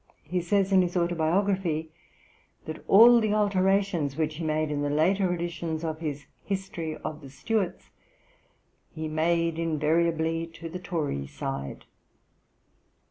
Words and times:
He 0.23 0.41
says 0.41 0.71
in 0.71 0.81
his 0.81 0.97
Autobiography/ 0.97 1.83
(p. 1.83 1.89
xi.) 1.89 1.91
that 2.65 2.83
all 2.87 3.21
the 3.21 3.35
alterations 3.35 4.17
which 4.17 4.37
he 4.37 4.43
made 4.43 4.71
in 4.71 4.81
the 4.81 4.89
later 4.89 5.31
editions 5.31 5.83
of 5.83 5.99
his 5.99 6.25
History 6.43 6.97
of 6.97 7.21
the 7.21 7.29
Stuarts, 7.29 7.91
'he 8.89 9.07
made 9.07 9.59
invariably 9.59 10.47
to 10.47 10.69
the 10.69 10.79
Tory 10.79 11.27
side.' 11.27 11.85